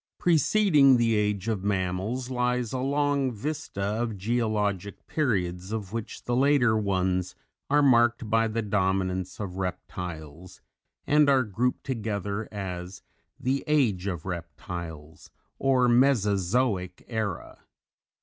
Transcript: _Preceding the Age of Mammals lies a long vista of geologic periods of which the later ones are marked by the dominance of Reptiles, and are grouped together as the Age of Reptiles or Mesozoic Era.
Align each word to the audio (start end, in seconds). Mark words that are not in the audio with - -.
_Preceding 0.17 0.97
the 0.97 1.13
Age 1.13 1.47
of 1.47 1.63
Mammals 1.63 2.31
lies 2.31 2.73
a 2.73 2.79
long 2.79 3.31
vista 3.31 3.83
of 3.83 4.17
geologic 4.17 5.05
periods 5.05 5.71
of 5.71 5.93
which 5.93 6.23
the 6.23 6.35
later 6.35 6.75
ones 6.75 7.35
are 7.69 7.83
marked 7.83 8.27
by 8.27 8.47
the 8.47 8.63
dominance 8.63 9.39
of 9.39 9.57
Reptiles, 9.57 10.59
and 11.05 11.29
are 11.29 11.43
grouped 11.43 11.83
together 11.83 12.49
as 12.51 13.03
the 13.39 13.63
Age 13.67 14.07
of 14.07 14.25
Reptiles 14.25 15.29
or 15.59 15.87
Mesozoic 15.87 17.05
Era. 17.07 17.59